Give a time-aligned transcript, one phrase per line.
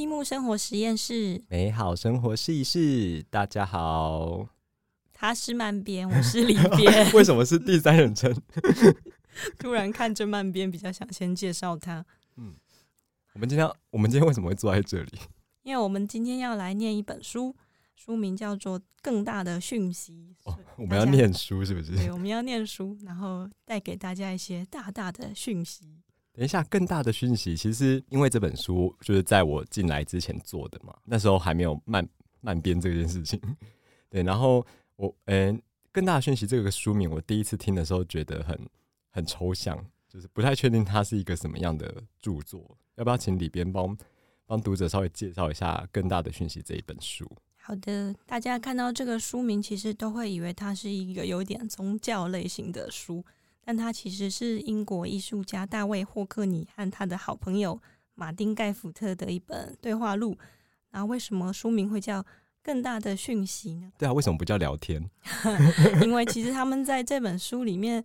[0.00, 3.22] 积木生活实验室，美好生活试一试。
[3.28, 4.48] 大家好，
[5.12, 7.12] 他是慢边，我是里边。
[7.12, 8.34] 为什么是第三人称？
[9.60, 12.02] 突然看着慢边，比较想先介绍他。
[12.38, 12.54] 嗯，
[13.34, 15.18] 我们今天我们今天为什么会坐在这里？
[15.64, 17.54] 因为我们今天要来念一本书，
[17.94, 20.34] 书名叫做《更大的讯息》。
[20.50, 21.94] 哦，我们要念书是不是？
[21.94, 26.00] 对，我们要念书，然后带给大家一些大大的讯息。
[26.32, 32.08] 等一下，更大的讯息，其实因为这本书就是在我进来之前做的嘛，那时候还没有慢
[32.40, 33.40] 慢编这件事情。
[34.08, 34.64] 对，然后
[34.96, 38.58] 我嗯，更大的讯息这个书名，我第一次听的时候觉得很
[39.10, 42.76] 很抽象，就是不太确定它是一个什么样的著作。
[42.94, 43.96] 要不要请里边帮
[44.46, 47.30] 帮读者稍微介绍一下《更大的讯息》这一本书？
[47.56, 53.24] 好的，大家看到这个书名，其实都会以为它是一个有点宗教类型的书。
[53.64, 57.80] 但他其实是英国艺术家大卫霍克尼和他的好朋友
[58.14, 60.36] 马丁盖福特的一本对话录。
[60.90, 62.22] 然后为什么书名会叫
[62.62, 63.92] 《更大的讯息》呢？
[63.96, 65.08] 对啊，为什么不叫聊天？
[66.02, 68.04] 因为其实他们在这本书里面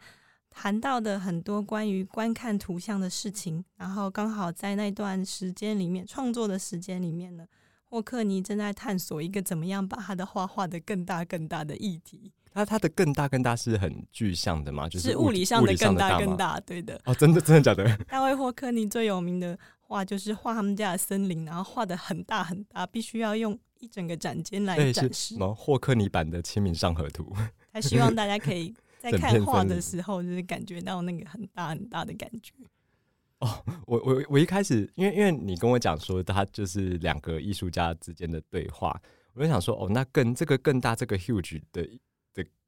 [0.52, 7.48] 谈到的很多关于观看图像的事情，然后刚好在那段时间里面创作的时间里面呢，
[7.84, 12.32] 霍克尼正在探索一个怎么样把他的画画的更大更大的议题。
[12.58, 14.88] 那它的更大更大是很具象的吗？
[14.88, 17.00] 就是物理上的更大更大，对的。
[17.04, 17.86] 哦，真的真的假的？
[18.08, 25.36] 大卫霍克尼最有名的画就是画他们家的森林，然后画的很大很大，必须要用一整个展间来展示。
[25.36, 27.24] 什么霍克尼版的《清明上河图》？
[27.74, 32.54] 他希望大家可以在 看画的时候，就是感觉到那个很大很大的感觉。
[33.40, 38.98] 哦，我我我一开始，因为因为你跟我讲说，他就是两个艺术家之间的对话，
[39.34, 41.86] 我就想说，哦，那更这个更大这个 huge 的。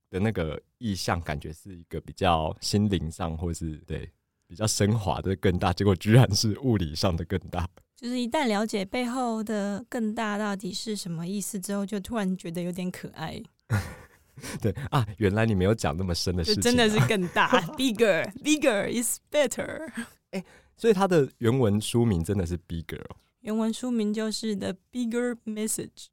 [0.09, 4.09] 的那个意象，感觉是一个比较心灵上，或是对
[4.47, 7.67] 比较升华的更大，结果居然是物理上的更大。
[7.95, 13.41] 就是一旦了解背后的更大到底是什么意思之后，就突然觉得有点可爱。
[14.61, 19.91] 对啊，原来你没有讲那么深的事情，真的是更大， bigger，bigger is better。
[20.29, 20.45] 哎，
[20.77, 23.03] 所以它的原文书名真的是 bigger，
[23.39, 26.05] 原文书名就是 the bigger message。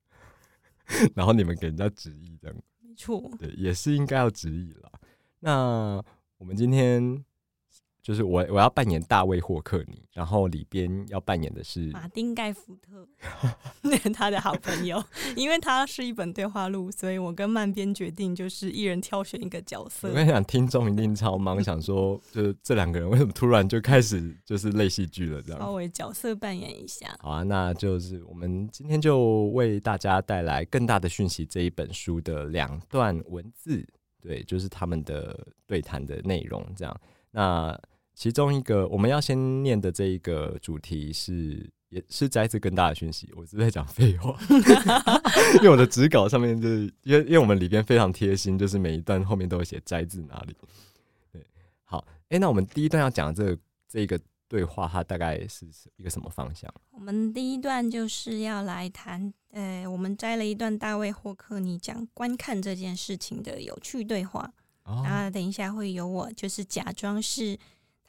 [1.14, 2.56] 然后你们给人家直译这样。
[2.94, 4.90] 错，对，也是应该要直译了。
[5.40, 6.02] 那
[6.38, 7.24] 我们今天。
[8.04, 13.08] 就是我我要扮演大卫霍克尼，然后里边要扮演的是马丁盖福特，
[14.12, 15.02] 他的好朋友。
[15.34, 20.08] 因为他是一本对话录，所以我跟曼边决定就是一人挑选一个角色。
[20.08, 25.58] 我跟你讲，听众一定超忙，想说就是这两个人为什么突然就开始就是类戏剧了这样。
[25.58, 27.16] 稍微角色扮演一下。
[27.20, 33.82] 好啊，那就是我们今天就为大家带来更大的讯息这一本书的两段文字，
[34.20, 37.00] 对，就是他们的对谈的内容这样。
[37.30, 37.76] 那
[38.14, 43.28] 其中一个我们要先念的这一个主题是，也是摘自更大的讯息。
[43.36, 44.38] 我是在讲废话，
[45.58, 50.56] 因为我的纸稿上面就是，因为因为我们里边非常贴心，就是每一段后面都会写摘自哪里。
[51.32, 51.44] 对，
[51.82, 53.58] 好，哎，那我们第一段要讲的这个
[53.88, 56.72] 这个对话，它大概是一个什么方向？
[56.92, 64.48] 我们第一段就是要来谈，呃，我们摘了一段大卫霍克尼讲观看这件事情的有趣对话。
[64.86, 67.58] 然后等一下会有我，就是假装是。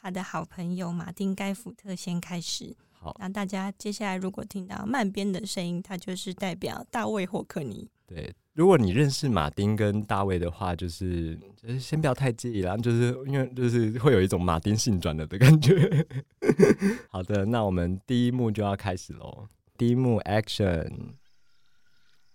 [0.06, 7.90] 他的好朋友马丁盖福特先开始，好，那大家接下来如果听到慢边的声音，他就是代表大卫霍克尼。
[8.06, 16.06] 对，如果你认识马丁跟大卫的话，就是就是先不要太介意啦，就是因为就是会有一种马丁性转了的感觉。
[17.10, 19.48] 好的，那我们第一幕就要开始喽。
[19.76, 21.16] 第一幕 Action，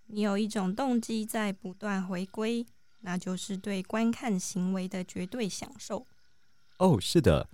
[0.09, 2.67] 你有一种动机在不断回归，
[3.03, 6.05] 那就是对观看行为的绝对享受。
[6.79, 7.49] 哦，是的。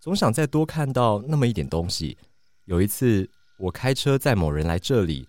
[0.00, 2.16] 总想再多看到那么一点东西。
[2.64, 3.28] 有一次，
[3.58, 5.28] 我开车载某人来这里，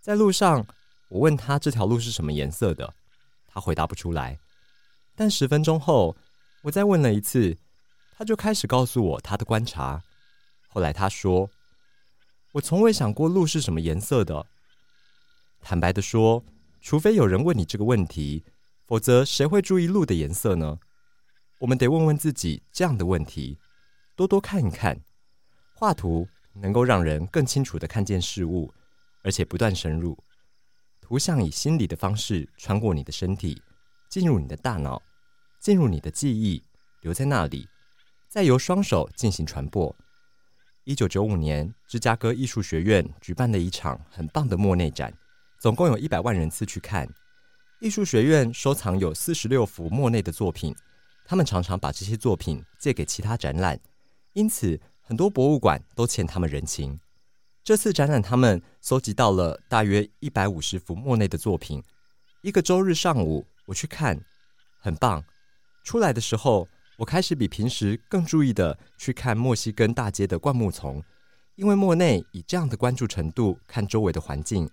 [0.00, 0.66] 在路上，
[1.08, 2.94] 我问他这条路是什么颜色的，
[3.46, 4.38] 他回答不出来。
[5.14, 6.16] 但十分钟后，
[6.62, 7.56] 我再问了一次，
[8.16, 10.02] 他就开始告诉我他的观察。
[10.68, 11.50] 后来他说
[12.52, 14.46] ：“我从未想过路是什么颜色的。”
[15.60, 16.42] 坦白的说，
[16.80, 18.44] 除非有人问你这个问题，
[18.86, 20.78] 否则谁会注意路的颜色呢？
[21.58, 23.58] 我们得问问自己这样的问题。
[24.18, 25.00] 多多看一看，
[25.76, 28.68] 画图能够让人更清楚的看见事物，
[29.22, 30.18] 而且不断深入。
[31.00, 33.62] 图像以心理的方式穿过你的身体，
[34.08, 35.00] 进入你的大脑，
[35.60, 36.60] 进入你的记忆，
[37.02, 37.68] 留在那里，
[38.28, 39.94] 再由双手进行传播。
[40.82, 45.16] 一九九五年，芝加哥艺术学院举办了一场很棒的莫内展，
[45.60, 47.08] 总共有一百万人次去看。
[47.78, 50.74] 艺术学院收藏有四十六幅莫内的作品，
[51.24, 53.78] 他们常常把这些作品借给其他展览。
[54.38, 57.00] 因此，很多博物馆都欠他们人情。
[57.64, 61.82] 这次展览，他们搜集到了大约一百五十幅莫内的作品。
[62.42, 64.16] 一个周日上午，我去看，
[64.78, 65.24] 很棒。
[65.82, 66.68] 出来的时候，
[66.98, 71.02] 我开始比平时更注意的去看墨西根大街的灌木丛，
[71.56, 74.70] 因为莫内以这样的关注程度看周围的环境，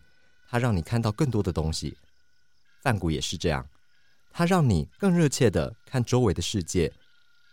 [0.47, 1.97] 它让你看到更多的东西。
[2.83, 3.67] 梵谷也是这样，
[4.29, 6.93] 它让你更热切的看周围的世界。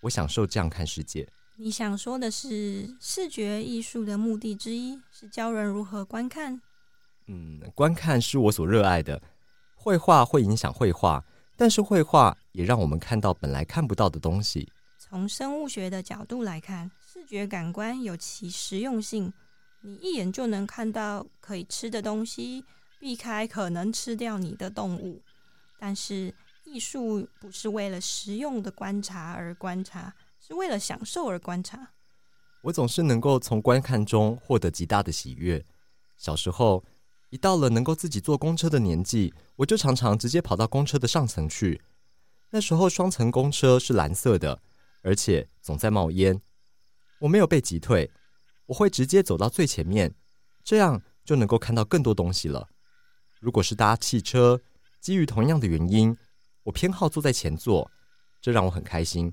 [0.02, 1.26] 我享受这样看世界。
[1.62, 6.60] 你想说的是，视觉艺术的目的之一是教人如何观看？
[7.28, 9.22] 嗯，观看是我所热爱的。
[9.76, 11.24] 绘画会影响绘画，
[11.56, 14.72] 但是绘画也让我们看到本来看不到的东西。
[14.98, 19.32] 从生物学的角度来看，视觉感官有其实用性。
[19.82, 22.64] 你一眼就能看到可以吃的东西，
[22.98, 25.22] 避开可能吃掉你的动物。
[25.78, 30.12] 但是艺术不是为了实用的观察而观察。
[30.44, 31.92] 是为了享受而观察。
[32.62, 35.64] 我总是能够从观看中获得极大的喜悦。
[36.16, 36.84] 小时候，
[37.30, 41.80] 一到了能够自己坐公车的年纪，我就常常直接跑到公车的上层去。
[42.50, 44.60] 那时候，双层公车是蓝色的，
[45.02, 46.40] 而且总在冒烟。
[47.20, 48.10] 我没有被击退，
[48.66, 50.12] 我会直接走到最前面，
[50.64, 52.68] 这样就能够看到更多东西了。
[53.38, 54.60] 如果是搭汽车，
[55.00, 56.16] 基于同样的原因，
[56.64, 57.88] 我偏好坐在前座，
[58.40, 59.32] 这让我很开心。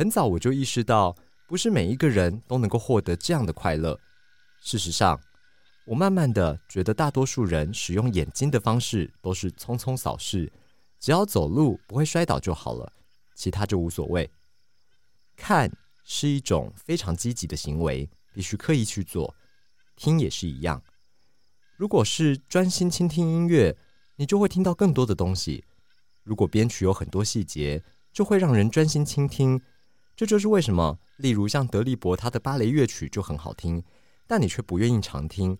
[0.00, 1.14] 很早我就意识到，
[1.46, 4.00] 不是每一个人都能够获得这样的快乐。
[4.62, 5.20] 事实上，
[5.84, 10.50] 我慢慢的觉得，大多数人使用眼睛的方式都是匆匆扫视，
[10.98, 12.90] 只要走路不会摔倒就好了，
[13.34, 14.30] 其他就无所谓。
[15.36, 15.70] 看
[16.02, 19.34] 是一种非常积极的行为，必须刻意去做。
[19.96, 20.82] 听也是一样，
[21.76, 23.76] 如果是专心倾听音乐，
[24.16, 25.62] 你就会听到更多的东西。
[26.24, 29.60] 如果编曲有很多细节，就会让人专心倾听。
[30.20, 33.82] 这就是为什么，例如像德利伯他的芭蕾乐曲就很好听，
[34.26, 35.56] 但你却不愿意常听，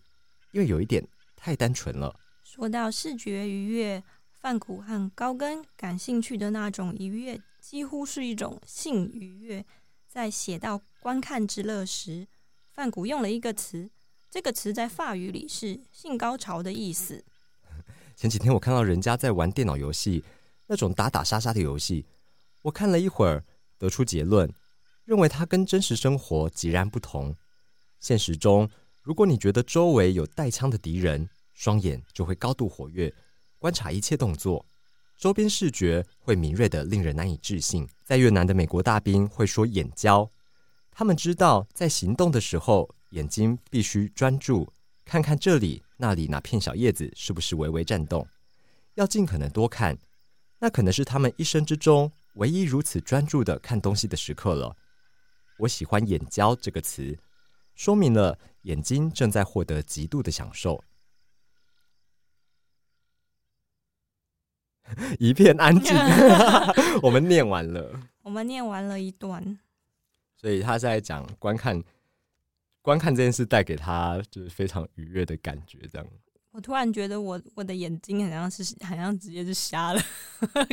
[0.53, 1.03] 因为有一点
[1.35, 2.15] 太单纯了。
[2.45, 4.05] 说到视觉愉悦，
[4.35, 9.65] 范谷和高更感兴趣的那种愉悦，几乎是一种性愉悦。
[10.07, 12.29] 在写到观看之乐时，
[12.75, 13.89] 范谷用了一个词，
[14.31, 17.25] 这个词在法语里是性高潮的意思。
[18.15, 20.23] 前几天我看到人家在玩电脑游戏，
[20.67, 22.05] 那种打打杀杀的游戏，
[22.61, 23.43] 我看了一会儿。
[23.81, 24.53] 得出结论，
[25.06, 27.35] 认为它跟真实生活截然不同。
[27.99, 28.69] 现实中，
[29.03, 33.12] 如果你觉得周围有带枪的敌人，双眼就会高度活跃，
[33.59, 34.65] 观察一切动作，
[35.17, 37.88] 周边视觉会敏锐的令人难以置信。
[38.05, 40.31] 在越南的美国大兵会说眼焦，
[40.91, 44.71] 他们知道在行动的时候，眼睛必须专注，
[45.06, 48.29] 看看这里那里哪片小叶子是不是微微颤动，
[48.94, 49.99] 要尽可能多看，
[50.59, 52.12] 那可能是他们一生之中。
[52.41, 54.75] 唯一如此专注的看东西的时刻了。
[55.59, 57.19] 我喜欢“眼焦”这个词，
[57.75, 60.83] 说明了眼睛正在获得极度的享受。
[65.21, 65.95] 一片安静，
[67.03, 68.01] 我们念完了。
[68.23, 69.59] 我们念完了一段，
[70.35, 71.83] 所以他在讲观看
[72.81, 76.07] 观看这件事带给他就是非常愉悦的感觉，这样。
[76.52, 80.02] 我突然觉得我我的眼睛好像是好像直接是瞎了，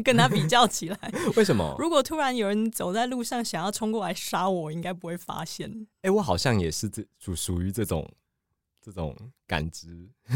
[0.03, 0.97] 跟他比较起来，
[1.37, 1.75] 为什么？
[1.77, 5.87] 如果突然有人走在路上想要冲过来杀我，应该不会发现。
[6.01, 8.09] 哎，我好像也是这属属于这种
[8.81, 10.09] 这种感知，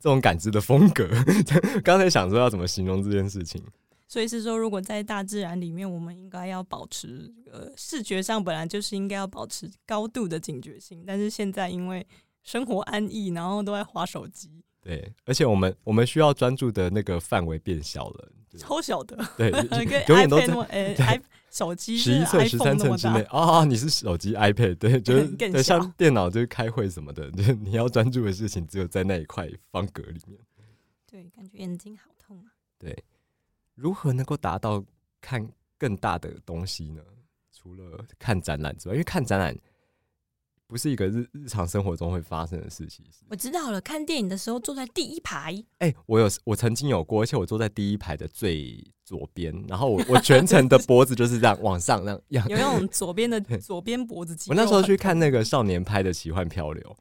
[0.00, 1.08] 这种感知的风格。
[1.84, 3.62] 刚才想说要怎么形容这件事情，
[4.08, 12.04] 所以是说，如果在大自然里面，我们应该要保持呃视觉上本来就是应该要保持高度的警觉性，但是现在因为
[12.42, 14.64] 生活安逸，然后都在划手机。
[14.88, 19.50] 对，而且我们我们需要专注的那个范围变小了，超小的， 对，
[20.08, 21.20] 永远都在哎，
[21.52, 30.40] 手机十一寸、十三寸之内啊，你是手机 iPad，对，就是对，像电脑就是开会什么的，就你要专注的事情只有在那一块方格里面。
[31.06, 32.48] 对，感觉眼睛好痛啊。
[32.78, 32.96] 对，
[33.74, 34.82] 如何能够达到
[35.20, 37.02] 看更大的东西呢？
[37.52, 39.54] 除了看展览之外，因为看展览。
[40.68, 43.04] 不是一个日日常生活中会发生的事情。
[43.30, 45.64] 我知道了，看电影的时候坐在第一排。
[45.78, 52.46] 哎，我有，我曾经有过，而且我坐在第一排的最左边，然后我我全程的脖子就是这样往上那样。
[52.50, 54.50] 有那种 左边的左边脖子肌。
[54.50, 56.96] 我那时候去看那个少年拍的奇幻漂流，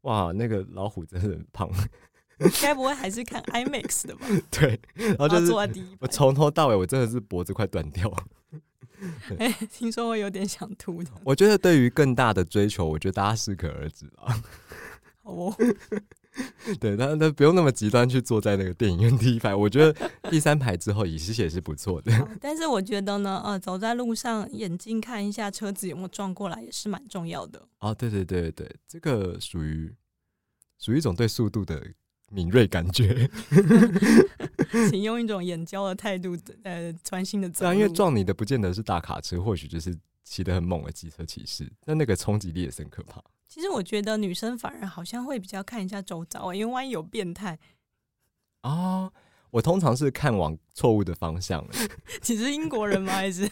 [0.00, 1.70] 哇，那个老虎真的很胖。
[2.62, 4.26] 该不会还是看 IMAX 的吧？
[4.50, 8.10] 对，然后就是坐在第一排，我从头到尾我真的是脖子快断掉。
[9.38, 11.10] 哎，听说我有点想吐的。
[11.24, 14.42] 我觉得对于更大的追求，我觉得大家适可而止啊。
[15.22, 15.54] 哦，
[16.80, 19.54] 对，但但不用那么极端去坐在那个电影院第一排。
[19.54, 22.28] 我觉得第三排之后，也是也是不错的。
[22.40, 27.62] 但是我觉得呢，呃，走在路上，眼睛看一下车子有没有撞过来，也是蛮重要的。
[27.80, 29.94] 哦，对对对对，这个属于
[30.78, 31.86] 属于一种对速度的
[32.30, 33.28] 敏锐感觉。
[34.88, 37.66] 请用一种眼焦的态度，呃，专心的走。
[37.66, 39.94] 对啊，因为撞你的不见得是大卡车，或许就是
[40.24, 43.22] 骑得很猛的机车骑士，那那个冲击力也是很可怕。
[43.48, 47.58] 其实我觉得女生反而好像会比较看一下周遭，因为万一有变态
[48.62, 49.12] 啊。
[49.52, 51.66] 我通常是看往错误的方向。
[52.28, 53.12] 你是英国人吗？
[53.12, 53.50] 还是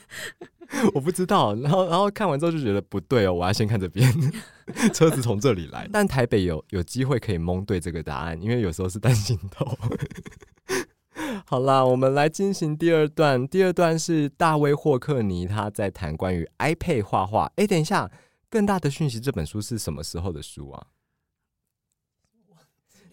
[0.95, 1.55] 我不知道。
[1.57, 4.11] 然后，然后看完之后就觉得不对哦，我要先看这边，
[4.93, 5.89] 车子从这里来。
[5.93, 9.79] 但台北有有机会可以蒙对这个答案，因为有时候是单行道。
[11.47, 13.47] 好啦，我们来进行第二段。
[13.47, 17.53] 第二段是大卫霍克尼他在谈关于 iPad 画画。
[17.57, 18.11] 哎，等一下。
[18.51, 20.87] 更大的讯息，这本书是什么时候的书啊？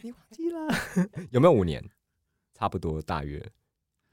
[0.01, 0.67] 你忘记了？
[1.31, 1.83] 有没有五年？
[2.53, 3.45] 差不多，大约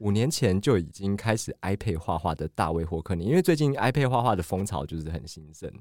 [0.03, 5.71] 五年前就已经开始 iPad 画画的大卫霍克尼，因为最近 iPad 画画的风潮就是很兴盛，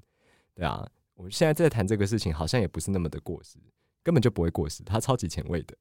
[0.54, 0.86] 对啊。
[1.14, 3.58] 我们现在在谈这个事情，好像也不是那么的过时，
[4.00, 5.76] 根本就不会过时，他超级前卫的。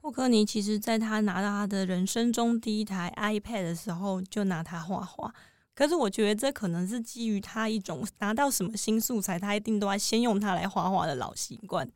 [0.00, 5.32] 霍克尼其实在他拿到他的人生中第一台 iPad 的时候，就拿它画画。
[5.72, 11.88] 可是我觉得这可能是基于他一种拿到什么新素材，他一定都要先用它来画画的老习惯。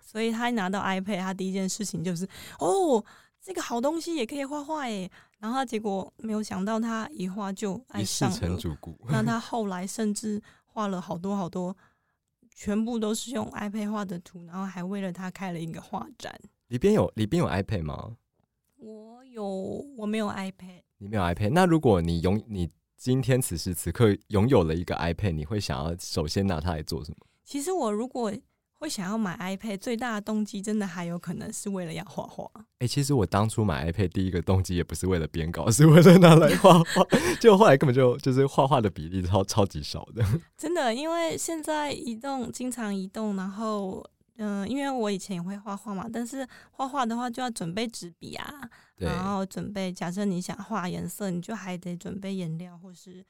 [0.00, 3.02] 所以他拿到 iPad，他第一件事情就是哦，
[3.40, 5.10] 这个好东西也可以画画耶。
[5.44, 8.58] 然后结果没有想到，他一画就爱上了。
[9.10, 11.76] 那 他后来甚至画了好多好多，
[12.54, 16.34] 全部都是用 iPad 画的图，然后还为了他开了一个画展。
[16.68, 18.16] 里边有里边有 iPad 吗？
[18.78, 19.46] 我有，
[19.98, 20.80] 我没有 iPad。
[20.96, 21.50] 你没有 iPad？
[21.50, 22.70] 那如果你拥你。
[22.96, 27.18] 今天此时此刻拥有了一个 iPad，你会想要首先拿它来做什么？
[27.42, 28.32] 其实我如果
[28.78, 32.50] 会想要买 iPad，最大的动机真的还有可能是为了要画画。
[32.78, 37.04] 哎，其实我当初买 iPad 第一个动机也不是为了编稿，是为了拿来画画。
[37.40, 40.24] 结果后来根本就就是画画的比例超超级少的。
[40.56, 44.04] 真的，因为现在移动经常移动，然后。
[44.36, 48.52] 嗯，因为我以前也会画画嘛，但是画画的话就要准备纸笔啊，
[48.96, 53.24] 然后准备假设你想画颜色，你就还得准备颜料，或是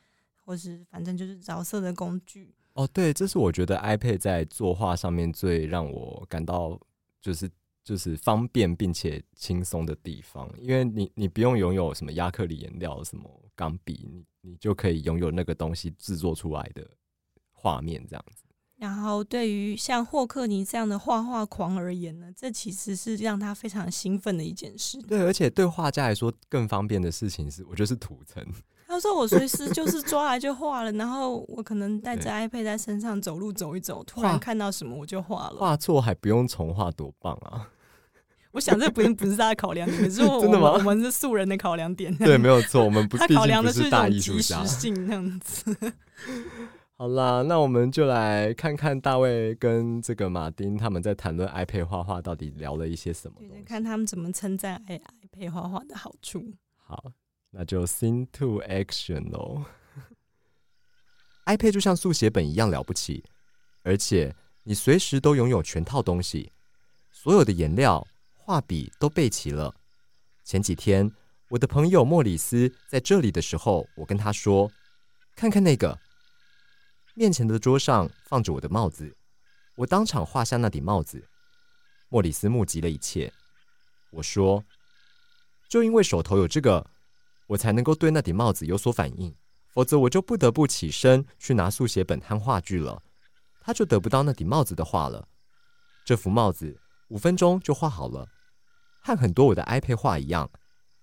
[0.47, 2.55] 或是反正就是着色的工具。
[2.75, 6.79] 哦，对，这是我觉得 iPad 在作画上面最让我感到
[7.21, 7.51] 就是
[7.85, 16.85] 就是方便并且轻松的地方，因为你你不用拥有什么亚克力颜料、什么钢笔，你你就可以拥有那个东西制作出来的
[17.53, 18.43] 画面这样子。
[18.77, 25.01] 然后，对于像霍克尼这样的画画狂而言呢，这其实是让他非常兴奋的一件事。
[25.03, 28.45] 对，而且对画家来说更方便的事情是，我觉得是图层。
[28.95, 35.57] 他说：“我随时就是抓来就画了，然后我可能带着 iPad 在身上走路走一走，突然看到什么我就画了。
[35.59, 37.69] 画错还不用重画，多棒啊！
[38.53, 40.71] 我想这不用不是他的考量点，是 真的吗？
[40.73, 42.15] 我们是素人的考量点。
[42.19, 45.77] 对，没有错，我们不 他考量的是大艺术家性那样子。”
[46.97, 56.41] 好啦，那我们就来看看大卫跟这个马丁他们在谈论 iPad 画画到底聊了一些什么东西，看他们怎么称赞 iPad 画画的好处。
[56.77, 57.03] 好，
[57.57, 59.65] 那就 Sing to Action 喽。
[61.47, 63.23] iPad 就像速写本一样了不起，
[63.85, 64.35] 而且
[64.65, 66.51] 你随时都拥有全套东西，
[67.13, 69.73] 所有的颜料、画笔都备齐了。
[70.43, 71.09] 前几天
[71.49, 74.71] 我的朋友莫里斯在这里的时候，我跟他说
[75.37, 75.97] ：“看看那个。”
[77.15, 79.17] 面前的桌上放着我的帽子，
[79.77, 81.23] 我当场画下那顶帽子。
[82.09, 83.33] 莫里斯目击了一切。
[84.11, 84.65] 我说
[85.71, 86.91] ：“就因为手头有这个，
[87.47, 89.35] 我才能够对那顶帽子有所反应，
[89.73, 93.03] 否则我就不得不起身去拿速写本和画具了，
[93.61, 95.29] 他就得不到那顶帽子的画了。
[96.05, 98.29] 这幅帽子五分钟就画好了，
[99.03, 100.51] 和很多我的 iPad 画一样，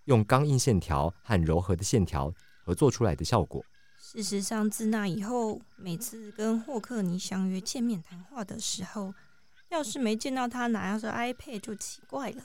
[0.06, 2.34] 用刚硬线条和柔和的线条
[2.64, 3.64] 合作出来的效果。”
[4.04, 9.14] 事实上，自那以后，每次跟霍克尼相约见面谈话的时候，
[9.70, 12.44] 要是没见到他拿着 iPad 就奇怪了。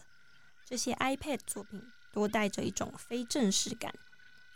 [0.67, 1.83] 这些 iPad 作品
[2.16, 3.94] 多带着一种非正式感，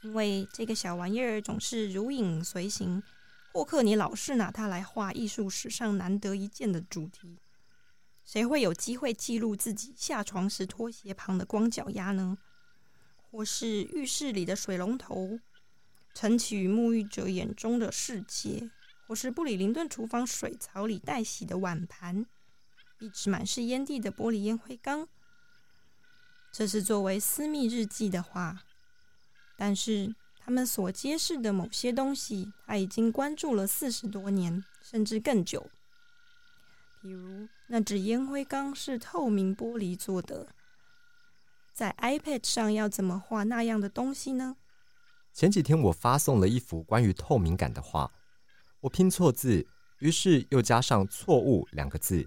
[0.00, 3.02] 因为这个小玩意儿总是如影随形。
[3.52, 7.36] 霍克你老是拿它来画艺术史上难得一见的主题。
[8.24, 12.38] 谁会有机会记录自己下床时拖鞋旁的光脚丫呢？
[13.30, 15.38] 或是浴室里的水龙头？
[16.14, 18.70] 撑起沐浴者眼中的世界，
[19.06, 22.24] 或是布里林顿厨房水槽里待洗的碗盘，
[23.00, 25.06] 一直满是烟蒂的玻璃烟灰缸。
[26.52, 28.64] 这是作为私密日记的话，
[29.56, 35.70] 但是他们所揭示的某些东西，他已经关注了四十多年，甚至更久。
[37.00, 40.48] 比如，那只烟灰缸是透明玻璃做的，
[41.72, 44.56] 在 iPad 上要怎么画那样的东西呢？
[45.32, 48.10] 前几天我发送了一幅关于透明感的画，
[48.80, 49.64] 我拼错字，
[50.00, 52.26] 于是又加上“错误”两个字。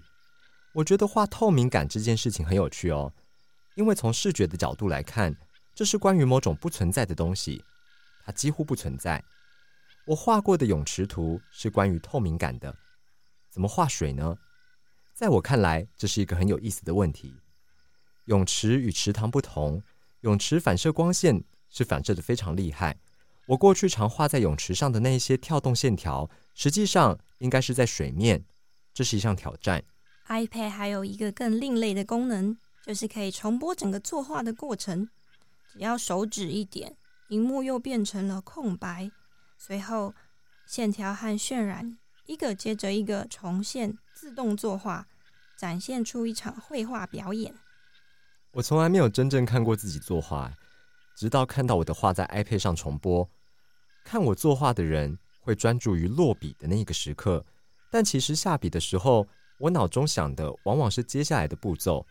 [0.72, 3.12] 我觉得画透明感这件事情很有趣哦，
[3.74, 5.34] 因为从视觉的角度来看，
[5.74, 7.64] 这是关于某种不存在的东西，
[8.24, 9.22] 它几乎不存在。
[10.06, 12.76] 我画过的泳池图是关于透明感的，
[13.50, 14.36] 怎么画水呢？
[15.14, 17.34] 在我看来，这是一个很有意思的问题。
[18.26, 19.82] 泳池与池塘不同，
[20.20, 22.96] 泳池反射光线是反射的非常厉害。
[23.46, 28.44] 我过去常画在泳池上的那一些跳动线条，实际上应该是在水面，
[28.92, 29.84] 这是一项挑战。
[30.28, 35.08] iPad 还有一个更另类的功能，就是可以重播整个作画的过程。
[35.72, 36.96] 只要手指一点，
[37.28, 39.10] 荧幕又变成了空白，
[39.56, 40.14] 随后
[40.66, 43.96] 线条和渲染一个接着一个重现。
[44.12, 45.06] 自动作画，
[45.56, 47.52] 展现出一场绘画表演。
[48.52, 50.52] 我从来没有真正看过自己作画，
[51.16, 53.28] 直到看到我的画在 iPad 上重播。
[54.04, 57.44] 看我作画的人会专注于落笔的那个时刻，
[57.90, 59.26] 但其实下笔的时候，
[59.58, 62.06] 我脑中想的往往是接下来的步骤。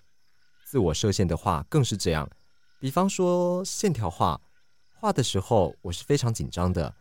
[0.74, 2.28] 自我设限的画更是这样。
[2.80, 4.42] 比方说线条画，
[4.96, 6.96] 画的时候我是非常紧张的，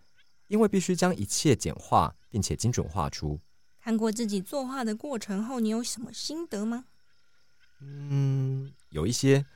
[0.48, 3.40] 因为必须将一切简化并且精准画出。
[3.80, 6.84] 看过自己作画的过程后，你有什么心得吗？
[7.80, 9.46] 嗯，有一些，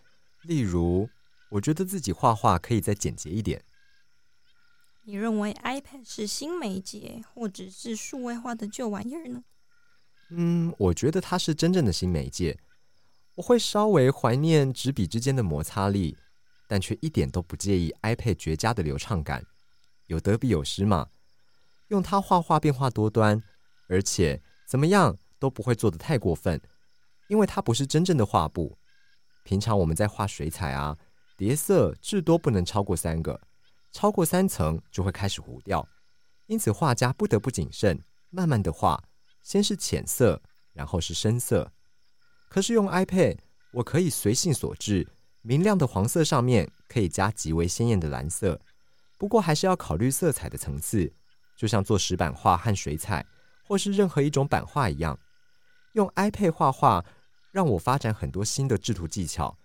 [0.44, 1.10] 例如，
[1.50, 3.62] 我觉得自己画画可以再简洁一点。
[5.04, 9.44] 你认为 iPad 是新媒介，或者是数位化的旧玩意儿呢？
[10.30, 12.58] 嗯，我觉得它是真正的新媒介。
[13.36, 16.16] 我会稍微怀念纸笔之间的摩擦力，
[16.66, 19.44] 但却一点都不介意 iPad 绝佳的流畅感。
[20.06, 21.06] 有得必有失嘛，
[21.88, 23.42] 用它画画变化多端。
[23.88, 26.60] 而且怎么样都不会做得太过分，
[27.28, 28.76] 因为它不是真正的画布。
[29.44, 30.96] 平常我们在画水彩啊，
[31.36, 33.40] 叠色至多不能超过三个，
[33.92, 35.86] 超过三层就会开始糊掉。
[36.46, 39.04] 因此画家不得不谨慎，慢慢的画，
[39.42, 41.70] 先是浅色，然后是深色。
[42.48, 43.38] 可是用 iPad，
[43.72, 45.06] 我可以随性所致，
[45.42, 48.60] 明亮的黄色上面可以加极为鲜艳的蓝色。
[49.18, 51.12] 不过还是要考虑色彩的层次，
[51.56, 53.24] 就像做石板画和水彩。
[53.68, 55.18] 或是任何一种版画一样，
[55.94, 57.04] 用 iPad 画画
[57.50, 59.58] 让我发展很多新的制图技巧。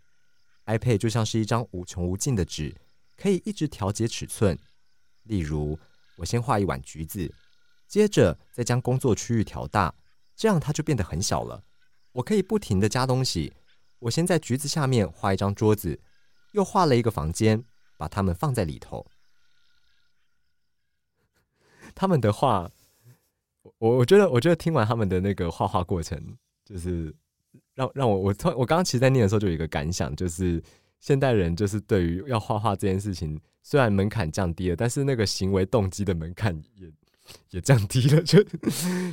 [0.65, 2.75] iPad 就像是一张无穷无尽的纸，
[3.15, 4.57] 可以一直调节尺寸。
[5.25, 5.77] 例如，
[6.17, 7.31] 我先画一碗橘子，
[7.87, 9.93] 接着再将工作区域调大，
[10.35, 11.63] 这样它就变得很小了。
[12.13, 13.53] 我可以不停的加东西。
[13.99, 15.99] 我先在橘子下面画一张桌子，
[16.53, 17.63] 又画了一个房间，
[17.97, 19.05] 把它们放在里头。
[21.93, 22.71] 他们的画。
[23.77, 26.19] 我我觉得，我觉得听完他们的那个画画过程，
[26.65, 27.13] 就是
[27.75, 30.61] 让让我我突我刚刚其实，在念的时候就有一个感想，就是
[30.99, 36.91] 现代人就是对于要画画这件事情，虽然门槛降低了，但是那个行为动机的门槛也。
[37.49, 38.41] 也降低了，就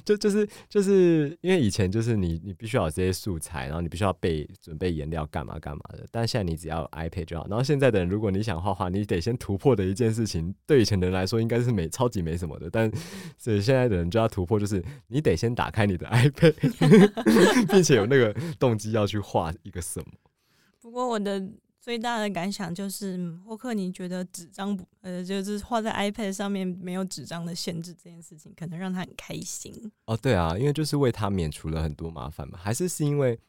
[0.05, 7.47] 就就是就是因为以前就是你你必须要有这些素材，然后你必须要备准备颜料干嘛干嘛的，但现在你只要 iPad 就好。
[7.49, 12.91] 然后现在的人，如果你想画画，你得先突破的一件事情，对以前的人来说应该是没超级没什么的，但
[13.37, 20.07] 所以现在的人就要突破，就是你得先打开你的 iPad， 并且有那个动机要去画一个什么。
[20.81, 21.49] 不过我的。
[21.89, 29.73] 最大的感想就是，霍克，你觉得纸张不呃，就是画在 iPad 上面没有纸张的限制这件事情，可能让他很开心
[30.05, 30.15] 哦。
[30.15, 32.59] 对啊，因为就是为他免除了很多麻烦嘛。
[32.63, 33.41] 还是是因为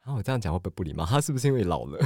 [0.00, 1.06] 啊，我这样讲会不会不礼貌？
[1.06, 1.98] 他是不是因为老了？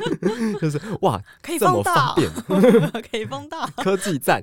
[0.62, 2.14] 就是哇，可以放大，
[3.10, 4.42] 可以放大，科技赞。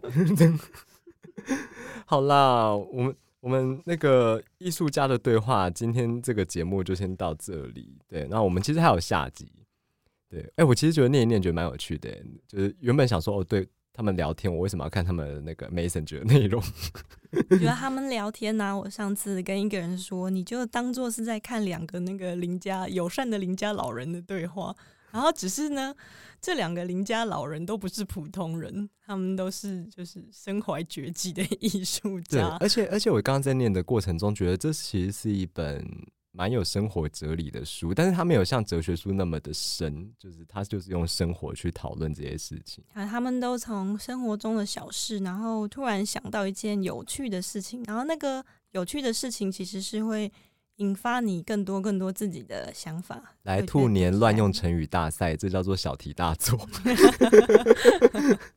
[2.06, 7.98] 好啦，我们我们那个艺术家的对话，今天这个节目就先到这里。
[8.08, 9.52] 对，那我们其实还有下集。
[10.36, 12.12] 对，哎，我其实觉得念一念觉得蛮有趣的，
[12.46, 16.62] 就是原本想说哦，对他们聊天，我为什么要看他们那个 Messenger 内容？
[17.52, 24.76] 觉得他们聊天呢，我上次跟一个人说，你就当做是在看两个那个邻家友善的邻家老人的对话，
[25.12, 25.96] 然后只是呢，
[26.42, 32.58] 这两个邻家老人都不是普通人，他们都是就是身怀绝技的 艺术家。
[32.60, 35.88] 而且而且我刚刚在念的过程中，觉得这其实是一本。
[36.36, 42.84] 蛮有生活哲理的书，但是他没有像哲学书那么的深，就是他就是用生活去讨论这些事情。
[42.94, 50.30] 啊，他们都从生活中的小事，然后突然想到一件有趣的事情，然后那个有趣的事情其实是会
[50.76, 53.38] 引发你更多更多自己的想法。
[53.44, 56.60] 来兔年乱用成语大赛，这叫做小题大做。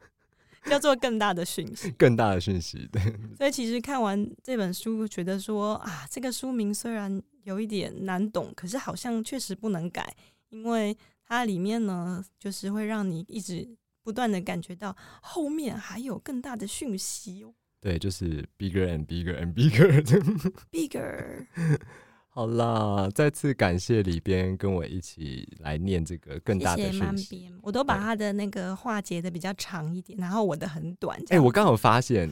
[0.68, 2.88] 叫做更大的讯息，更大的讯息。
[2.92, 3.02] 对，
[3.36, 10.14] 所以其实看完这本书，觉得说啊，这个书名虽然有一点难懂，可是好像确实不能改，
[10.50, 13.68] 因为它里面呢，就是会让你一直
[14.02, 17.54] 不断的感觉到后面还有更大的讯息哦。
[17.80, 21.46] 对，就是 bigger and bigger and bigger，bigger。
[22.38, 27.36] 好啦，再次感谢里边跟我一起来念这个更大的谢谢慢讯息。
[27.36, 31.18] 边，我都把他的那个话截的比较长一点，然后我的很短。
[31.26, 32.30] 这哎、样我刚好发现。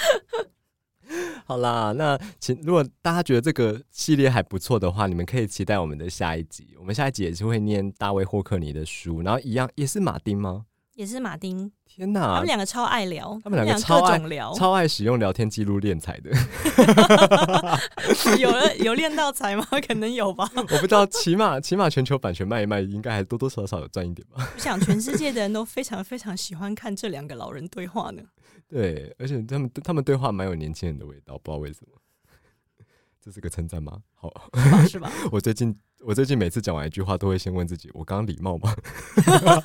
[1.46, 6.76] 好啦，那请如果大家觉得这个系列还不错的话，你们可以期待我们的下一集。
[6.78, 10.66] 我们下一集也是会念大卫霍克尼的书，然后一样也是马丁吗？
[10.98, 16.32] 也是马丁，天哪他们，两个超爱聊，啊他们两个超爱聊，超爱使用聊天记录练财的。
[18.36, 19.64] 有了有练到财吗？
[19.86, 20.50] 可能有吧。
[20.56, 24.44] 我不知道，起码起码全球版权卖一卖，应该还多多少少有赚一点吧。
[24.52, 28.20] 我想全世界的人都非常非常喜欢看这两个老人对话呢。
[28.68, 31.92] 对，而且他们他们对话蛮有年轻人的味道，不知道为什么。
[33.28, 33.98] 这是个称赞吗？
[34.14, 34.32] 好，
[34.88, 35.12] 是吧？
[35.30, 38.74] 我最近我最近每次讲完一句话，都会先问自己：我刚刚礼貌吗？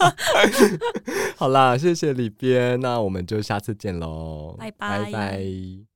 [1.38, 5.93] 好啦，谢谢里边，那我们就下次见喽，拜拜拜拜。